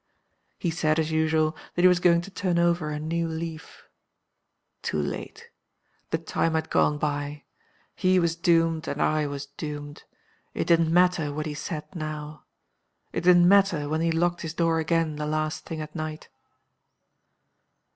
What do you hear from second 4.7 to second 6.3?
Too late! The